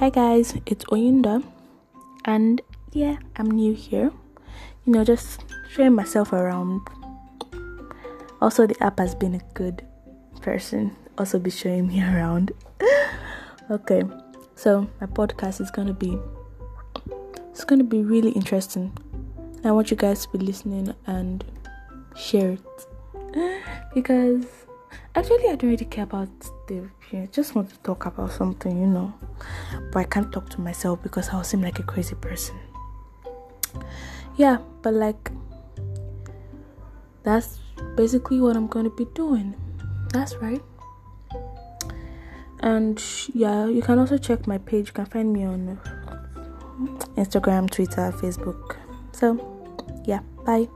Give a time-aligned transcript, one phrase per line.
[0.00, 1.44] Hi guys, it's Oyunda,
[2.24, 2.62] and
[2.92, 4.10] yeah, I'm new here.
[4.86, 6.80] You know, just showing myself around.
[8.40, 9.86] Also, the app has been a good
[10.40, 10.96] person.
[11.18, 12.52] Also, be showing me around.
[13.70, 14.02] okay,
[14.54, 16.18] so my podcast is gonna be
[17.50, 18.96] it's gonna be really interesting.
[19.64, 21.44] I want you guys to be listening and
[22.16, 23.62] share it
[23.94, 24.46] because
[25.14, 26.28] actually I don't really care about
[26.68, 29.12] the I just want to talk about something, you know.
[29.92, 32.56] But I can't talk to myself because I'll seem like a crazy person.
[34.36, 35.30] Yeah, but like
[37.22, 37.58] that's
[37.96, 39.54] basically what I'm going to be doing.
[40.12, 40.62] That's right.
[42.60, 43.02] And
[43.34, 44.88] yeah, you can also check my page.
[44.88, 45.78] You can find me on
[47.16, 48.76] Instagram, Twitter, Facebook.
[49.12, 49.36] So,
[50.04, 50.68] yeah, bye.